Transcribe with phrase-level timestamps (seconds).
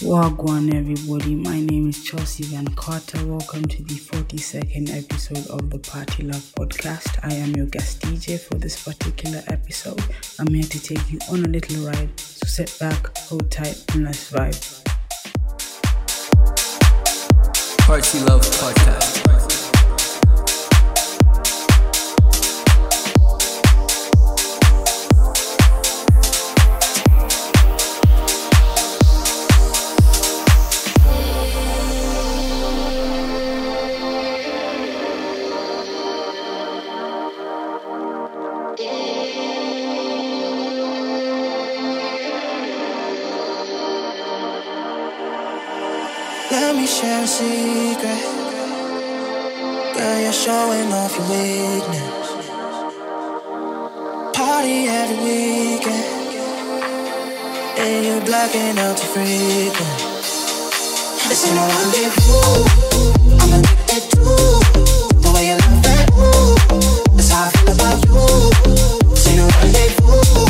[0.00, 1.34] Wagwan, everybody.
[1.34, 3.22] My name is Chelsea Van Carter.
[3.26, 7.18] Welcome to the 42nd episode of the Party Love podcast.
[7.22, 10.02] I am your guest DJ for this particular episode.
[10.38, 14.04] I'm here to take you on a little ride, so sit back, hold tight, and
[14.04, 14.84] let's vibe.
[17.80, 19.39] Party Love podcast.
[47.22, 48.22] A secret.
[49.94, 52.28] Girl, you're showing off your weakness.
[54.32, 56.04] Party every weekend.
[57.76, 59.96] And you're blacking out too frequent.
[61.28, 62.64] This ain't no rendezvous.
[63.40, 64.24] I'm addicted to
[65.20, 66.06] the way you love that.
[66.16, 66.56] Ooh,
[67.16, 68.14] that's how I feel about you.
[69.10, 70.49] This no rendezvous.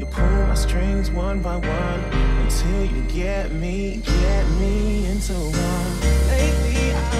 [0.00, 2.00] You pull my strings one by one
[2.40, 6.00] until you get me, get me into one.
[6.28, 7.19] Lately I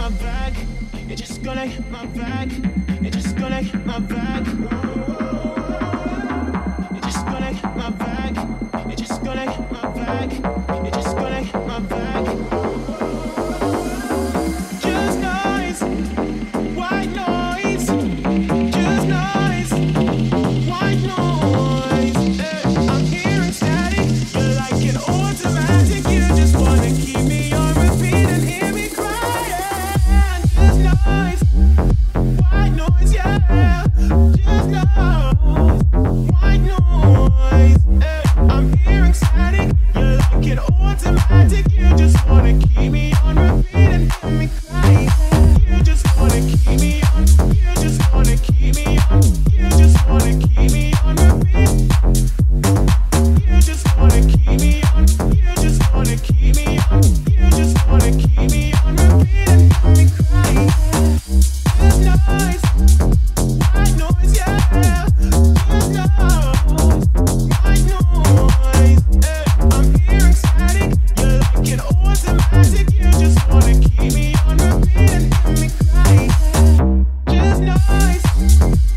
[0.00, 0.54] my back.
[1.06, 2.48] You're just gonna hit my back.
[3.02, 4.79] You're just gonna hit my back.
[78.10, 78.89] mais.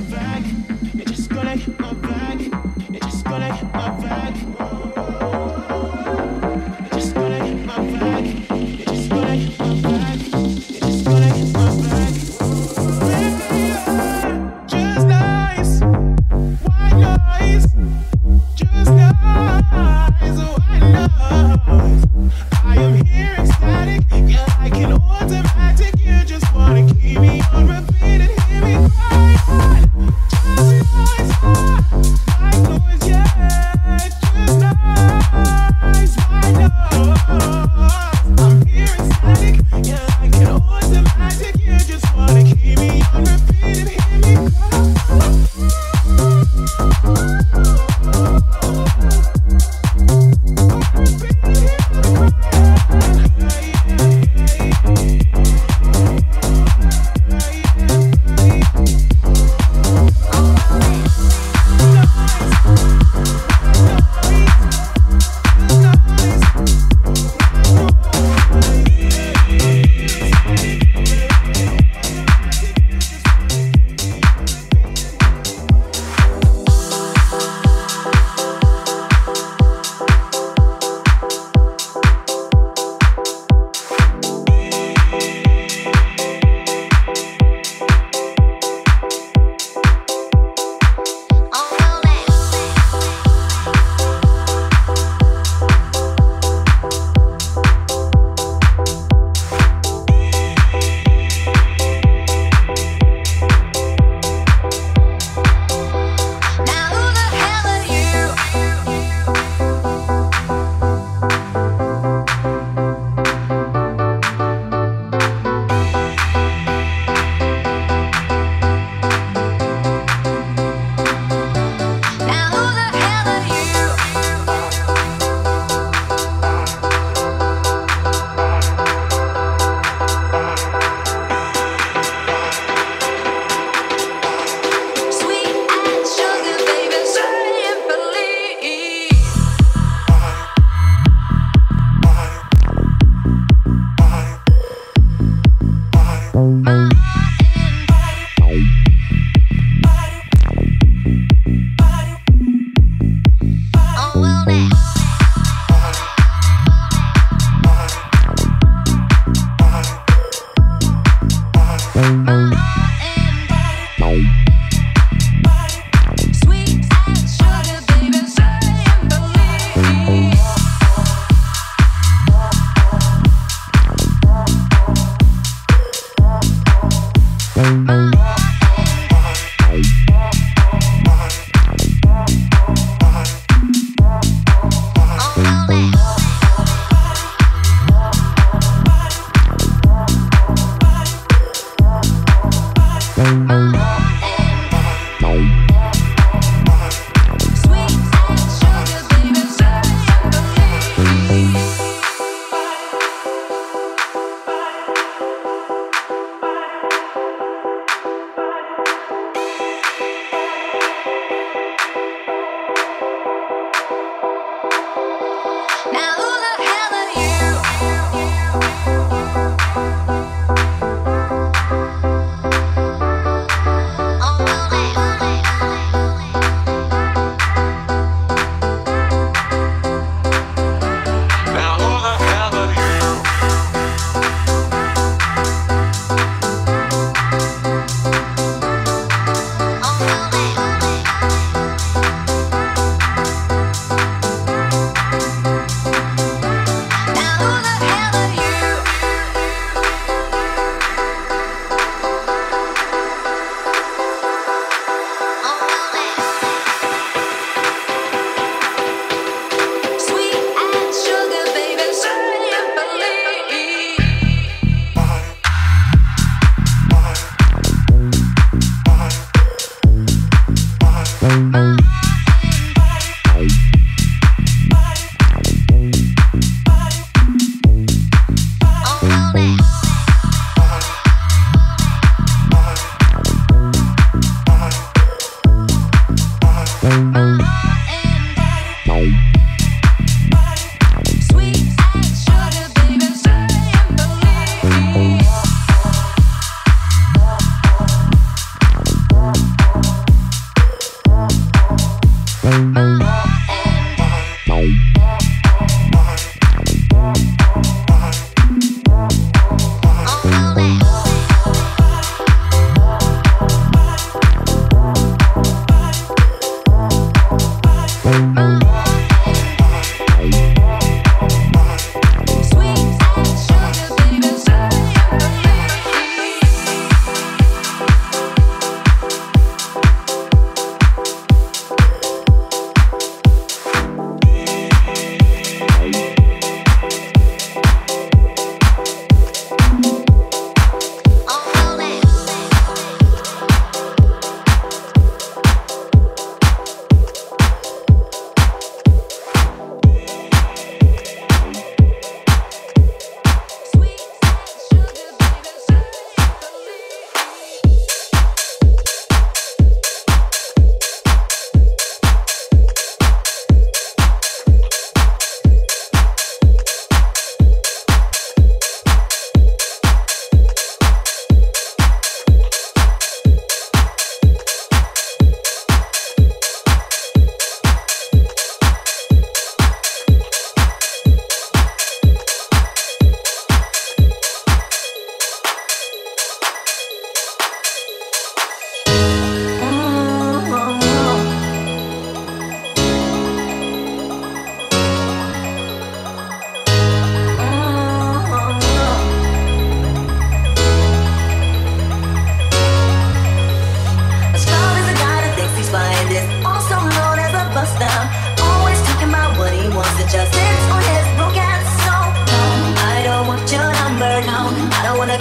[0.00, 0.42] my back.
[0.94, 2.09] You're just gonna hit my back.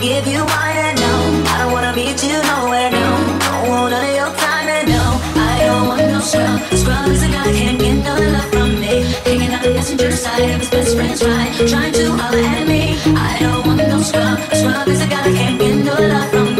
[0.02, 1.52] give you what and know.
[1.52, 3.08] I don't wanna meet you nowhere, no.
[3.44, 5.04] Don't want none of your time, no.
[5.36, 6.60] I don't want no scrub.
[6.80, 9.04] Scrub is a guy can't get no love from me.
[9.28, 12.98] Hanging out the passenger side of his best friend's ride, trying to holler at me.
[13.16, 14.40] I don't want no scrub.
[14.54, 16.59] Scrub is a guy can't get no love from me.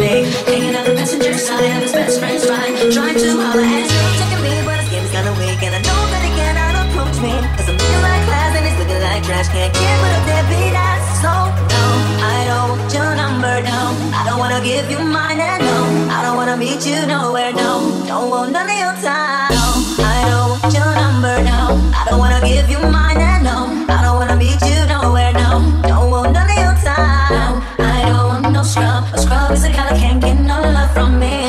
[19.98, 21.76] I don't want your number now.
[21.92, 23.84] I don't wanna give you mine and no.
[23.92, 25.60] I don't wanna meet you nowhere now.
[25.82, 27.62] Don't want none of your time.
[27.78, 29.04] I don't want no scrub.
[29.12, 31.39] A scrub is a kind that can't get no love from me.